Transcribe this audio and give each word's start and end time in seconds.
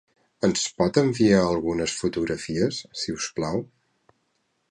Ens 0.47 0.61
en 0.69 0.75
pot 0.81 0.97
enviar 1.01 1.41
algunes 1.49 1.93
fotografies, 1.99 2.81
si 3.01 3.17
us 3.19 3.31
plau? 3.41 3.61